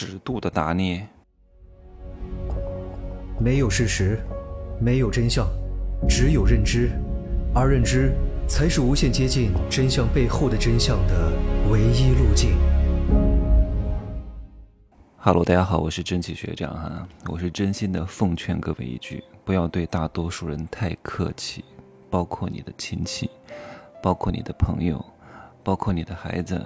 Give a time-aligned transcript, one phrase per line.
[0.00, 1.04] 尺度的拿捏。
[3.40, 4.16] 没有事实，
[4.80, 5.44] 没有真相，
[6.08, 6.92] 只有认知，
[7.52, 8.12] 而认知
[8.46, 11.32] 才是无限接近真相背后的真相的
[11.68, 12.52] 唯一路径。
[15.16, 21.64] 哈喽，大家好，我是真奇学长哈，我是真心的奉劝各位一句，不要对大多数人太客气，
[22.08, 23.28] 包括你的亲戚，
[24.00, 25.04] 包括你的朋友，
[25.64, 26.64] 包括你的孩子，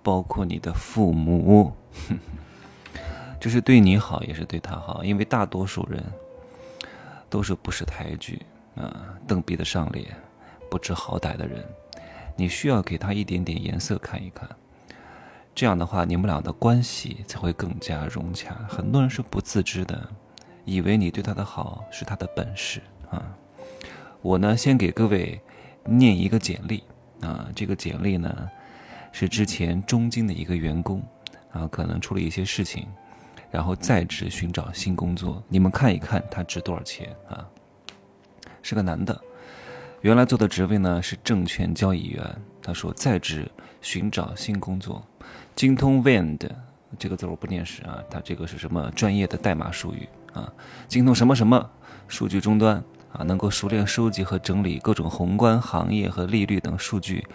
[0.00, 1.72] 包括你的父母。
[3.40, 6.02] 就是对你好，也是对他好，因为大多数人
[7.30, 8.40] 都是不识抬举
[8.74, 10.06] 啊，蹬鼻子上脸，
[10.70, 11.64] 不知好歹的人。
[12.36, 14.48] 你需要给他一点点颜色看一看，
[15.54, 18.54] 这样的话，你们俩的关系才会更加融洽。
[18.68, 20.08] 很多人是不自知的，
[20.64, 23.22] 以为你对他的好是他的本事啊。
[24.20, 25.40] 我呢，先给各位
[25.84, 26.82] 念一个简历
[27.20, 28.48] 啊，这个简历呢
[29.10, 31.02] 是之前中金的一个员工
[31.52, 32.86] 啊，可能出了一些事情。
[33.50, 37.46] 然后在职寻找新工作，你们看一看他值多少钱啊？
[38.62, 39.18] 是个男的，
[40.02, 42.22] 原来做的职位呢是证券交易员。
[42.62, 43.50] 他说在职
[43.80, 45.02] 寻找新工作，
[45.56, 46.46] 精通 Wind
[46.98, 50.52] 这个字我不念识啊，他这个是什么专业的代码术语啊？
[50.86, 51.70] 精通什么什么
[52.06, 52.76] 数据终端
[53.12, 53.22] 啊？
[53.24, 57.26] 能够熟练收集和整理各种宏观行业和利率等数据，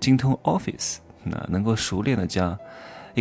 [0.00, 2.58] 精通 Office 那能够熟练的将。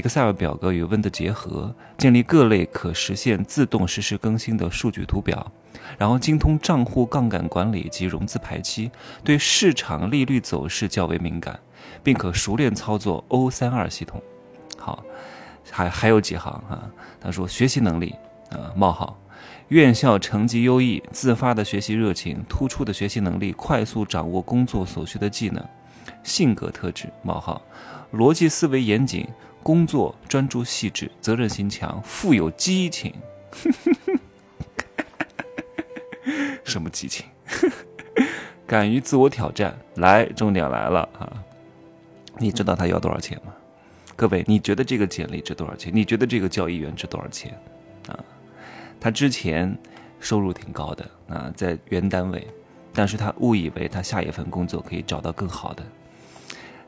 [0.02, 5.52] Excel 表格与 Wind 结合，建立各类可实现自动实时更新的数据图表，
[5.98, 8.92] 然后精通账户杠杆管理及融资排期，
[9.24, 11.60] 对市场利率走势较为敏感，
[12.04, 14.22] 并可熟练操作 O32 系统。
[14.78, 15.04] 好，
[15.70, 16.90] 还还有几行啊？
[17.20, 18.16] 他说学习能力
[18.52, 19.20] 啊，冒号，
[19.68, 25.64] 院校成绩优异，自发的学习热情，突出的学习能力，快速掌握工作所需的技能，
[26.24, 27.62] 性格特质冒号，
[28.14, 29.28] 逻辑思维严谨。
[29.62, 33.14] 工作专注细致，责任心强，富有激情。
[36.64, 37.26] 什么激情？
[38.68, 39.78] 敢于自我挑战。
[39.96, 41.44] 来，重点来了啊！
[42.38, 43.54] 你知道他要多少钱吗？
[44.16, 45.92] 各位，你觉得这个简历值多少钱？
[45.94, 47.52] 你觉得这个交易员值多少钱？
[48.08, 48.20] 啊，
[49.00, 49.76] 他之前
[50.20, 52.46] 收入挺高的啊，在原单位，
[52.94, 55.84] 但是他误以为他下一份工作可以找到更好的。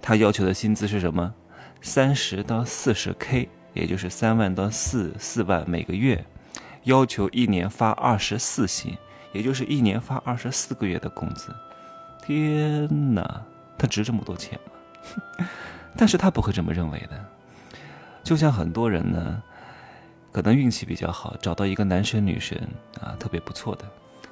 [0.01, 1.33] 他要求的薪资是什么？
[1.81, 6.23] 三十到四十 K，也就是三万到四四万每个月，
[6.83, 8.95] 要求一年发二十四薪，
[9.33, 11.53] 也就是一年发二十四个月的工资。
[12.23, 13.43] 天哪，
[13.77, 15.45] 他值这么多钱吗？
[15.97, 17.25] 但是他不会这么认为的。
[18.23, 19.41] 就像很多人呢，
[20.31, 22.55] 可能运气比较好，找到一个男神女神
[23.01, 23.85] 啊，特别不错的。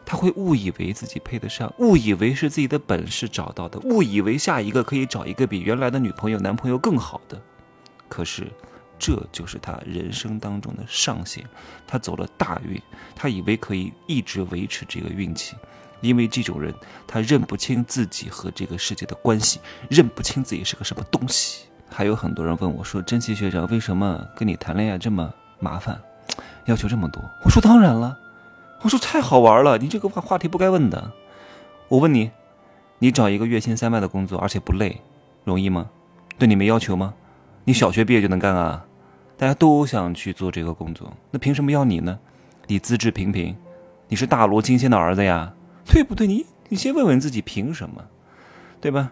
[0.09, 7.39] 他会误以为自己配得上，误以为是自己的本事找到的，误以为下一个可以找一个比原来的女朋友、男朋友更好的。
[8.07, 8.47] 可是，
[8.97, 11.45] 这就是他人生当中的上限。
[11.85, 12.81] 他走了大运，
[13.15, 15.55] 他以为可以一直维持这个运气，
[16.01, 16.73] 因为这种人
[17.05, 19.59] 他认不清自己和这个世界的关系，
[19.91, 21.65] 认不清自己是个什么东西。
[21.87, 26.01] 还有很多人问我说：“珍惜学长，为什么跟你谈恋爱这么麻烦，
[26.65, 28.17] 要求这么多？”我说：“当然了。”
[28.81, 31.11] 我说太好玩了，你这个话话题不该问的。
[31.89, 32.31] 我问你，
[32.99, 35.01] 你找一个月薪三万的工作，而且不累，
[35.43, 35.89] 容易吗？
[36.37, 37.13] 对你没要求吗？
[37.65, 38.85] 你小学毕业就能干啊？
[39.37, 42.17] 大家都想去做这个工作，那凭什么要你呢？
[42.67, 43.55] 你资质平平，
[44.07, 45.53] 你是大罗金仙的儿子呀，
[45.85, 46.25] 对不对？
[46.25, 48.05] 你你先问问自己，凭什么？
[48.79, 49.11] 对吧？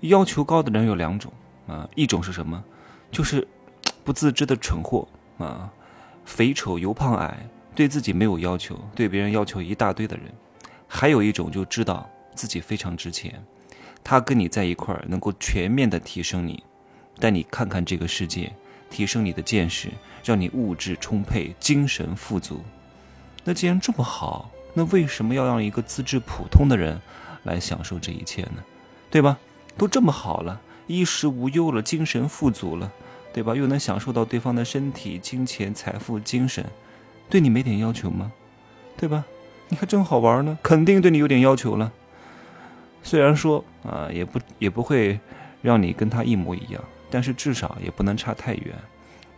[0.00, 1.32] 要求高的人有两种
[1.68, 2.64] 啊，一种是什么？
[3.12, 3.46] 就是
[4.02, 5.06] 不自知的蠢货
[5.38, 5.70] 啊，
[6.24, 7.48] 肥丑又胖矮。
[7.80, 10.26] 对自己没有要求，对别人要求一大堆的人，
[10.86, 13.42] 还有一种就知道自己非常值钱，
[14.04, 16.62] 他跟你在一块儿能够全面的提升你，
[17.18, 18.52] 带你看看这个世界，
[18.90, 19.88] 提升你的见识，
[20.22, 22.60] 让你物质充沛，精神富足。
[23.44, 27.00] 那既然这么好，那为什么要让一个资质普通的人
[27.44, 28.62] 来享受这一切呢？
[29.10, 29.38] 对吧？
[29.78, 32.92] 都这么好了，衣食无忧了，精神富足了，
[33.32, 33.56] 对吧？
[33.56, 36.62] 又能享受到对方的身体、金钱、财富、精神。
[37.30, 38.30] 对你没点要求吗？
[38.98, 39.24] 对吧？
[39.68, 41.92] 你还真好玩呢，肯定对你有点要求了。
[43.02, 45.18] 虽然说啊，也不也不会
[45.62, 48.74] 让你跟他一模一样，但是至少也不能差太远，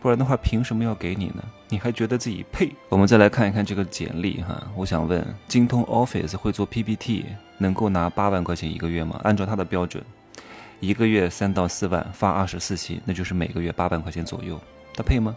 [0.00, 1.44] 不然的话，凭什么要给你呢？
[1.68, 2.72] 你还觉得自己配？
[2.88, 7.26] 我们再来看一看这个简历哈，我想问，精通 Office 会做 PPT，
[7.58, 9.20] 能够拿八万块钱一个月吗？
[9.22, 10.02] 按照他的标准，
[10.80, 14.60] 一个月三到四万，发二十四薪，那就是每个月八万块钱左右，
[14.94, 15.36] 他配吗？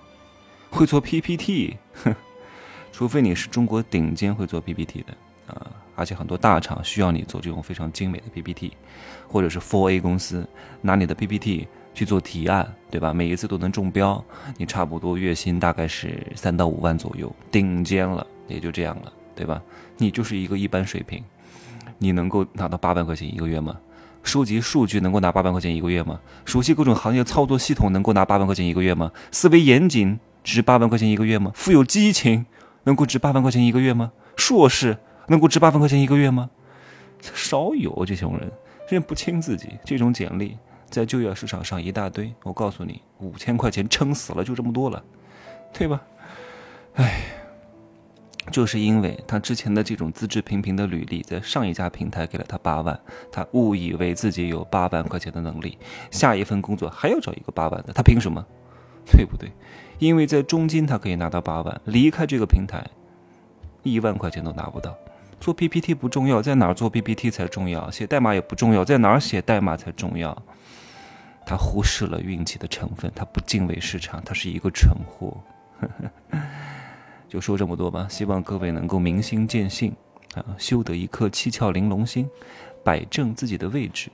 [0.72, 2.16] 会做 PPT，哼。
[2.98, 8.72] 除非你是中国顶尖会做 PPT 的啊，而且很多大厂需要你做这种非常精美的 PPT，
[9.28, 10.48] 或者是 4A 公司
[10.80, 13.14] 拿你的 PPT 去做提案，对吧？
[13.14, 14.24] 每一次都能中标，
[14.56, 19.62] 你差不多月薪大概是三到五万左右，顶尖了，也就这样了，对吧？
[19.98, 21.22] 你就是一个一般水平，
[21.98, 23.78] 你能够拿到八万块钱一个月吗？
[24.24, 26.18] 收集数据能够拿八万块钱一个月吗？
[26.46, 29.12] 熟悉各种行业操作系统能够拿八万块钱一个月吗？
[29.32, 31.52] 思维严谨值八万块钱一个月吗？
[31.54, 32.46] 富有激情
[32.86, 34.14] 能够值八万块钱一个月吗？
[34.38, 34.98] 硕士
[35.28, 36.50] 能够值八万块钱一个月吗？
[37.22, 38.50] 少有这种人
[38.88, 40.58] 认不清自己，这种简历
[40.90, 42.34] 在就业市场上一大堆。
[42.44, 45.04] 我告诉你，五千块钱撑死了就这么多了，
[45.74, 46.02] 对吧？
[46.94, 47.22] 哎。
[48.52, 52.98] 就是因为他之前的这种资质平平的履历，在上一家平台给了他八万，
[53.32, 55.80] 他误以为自己有八万块钱的能力，
[56.12, 58.46] 下一份工作还要找一个八万的，他凭什么？
[59.08, 59.52] 对不对？
[60.00, 62.86] 因为在中金他可以拿到八万，离开这个平台，
[63.84, 64.96] 一万块钱都拿不到。
[65.40, 70.36] 做 PPT 不重要，在哪儿做 PPT 才重要；写代码也不重要，在哪儿写代码才重要。
[71.46, 75.38] 他忽视了运气的成分，他不敬畏市场，他是一个蠢货。
[77.30, 79.96] 就说这么多吧，希望各位能够明心见性，
[80.34, 82.28] 啊，修得一颗七窍玲珑心，
[82.84, 84.10] 摆正自己的位置，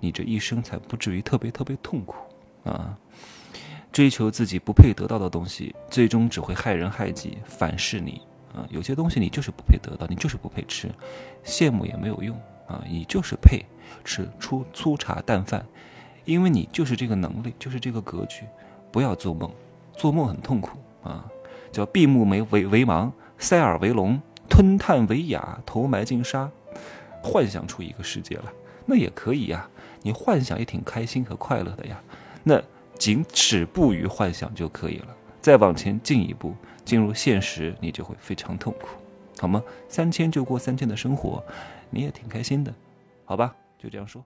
[0.00, 2.16] 你这一生才不至于特别特别痛苦
[2.64, 2.98] 啊！
[3.96, 8.20] 追求自己不配得到的东西，最终只会害人害己，反噬你
[8.54, 8.60] 啊！
[8.68, 10.90] 有些东西你就是不配得到，你就是不配吃，
[11.46, 12.36] 羡慕也没有用
[12.68, 12.84] 啊！
[12.86, 13.64] 你就是配
[14.04, 15.64] 吃粗粗茶淡饭，
[16.26, 18.44] 因为你就是这个能力，就是这个格局，
[18.92, 19.50] 不要做梦，
[19.94, 21.24] 做梦很痛苦啊！
[21.72, 26.50] 叫闭目为为为盲，塞耳为聋，吞炭为哑，头埋进沙，
[27.22, 28.52] 幻想出一个世界来，
[28.84, 29.66] 那也可以呀。
[30.02, 31.98] 你幻想也挺开心和快乐的呀。
[32.44, 32.62] 那
[32.98, 36.54] 仅止步于幻想就可以了，再往前进一步，
[36.84, 38.88] 进入现实，你就会非常痛苦，
[39.38, 39.62] 好吗？
[39.88, 41.42] 三千就过三千的生活，
[41.90, 42.74] 你也挺开心的，
[43.24, 43.54] 好吧？
[43.78, 44.24] 就这样说。